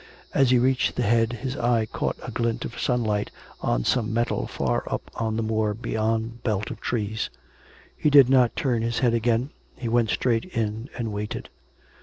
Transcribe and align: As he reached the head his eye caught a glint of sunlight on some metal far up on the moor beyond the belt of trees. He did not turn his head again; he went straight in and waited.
As 0.33 0.49
he 0.49 0.57
reached 0.57 0.95
the 0.95 1.03
head 1.03 1.31
his 1.31 1.55
eye 1.55 1.85
caught 1.85 2.17
a 2.23 2.31
glint 2.31 2.65
of 2.65 2.79
sunlight 2.79 3.29
on 3.61 3.83
some 3.85 4.11
metal 4.11 4.47
far 4.47 4.81
up 4.91 5.11
on 5.13 5.37
the 5.37 5.43
moor 5.43 5.75
beyond 5.75 6.23
the 6.25 6.37
belt 6.39 6.71
of 6.71 6.81
trees. 6.81 7.29
He 7.95 8.09
did 8.09 8.27
not 8.27 8.55
turn 8.55 8.81
his 8.81 8.97
head 9.05 9.13
again; 9.13 9.51
he 9.75 9.87
went 9.87 10.09
straight 10.09 10.45
in 10.45 10.89
and 10.97 11.13
waited. 11.13 11.49